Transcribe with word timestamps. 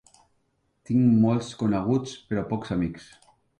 Tinc 0.91 1.19
molts 1.27 1.51
coneguts, 1.61 2.17
però 2.33 2.47
pocs 2.55 2.75
amics 2.79 3.09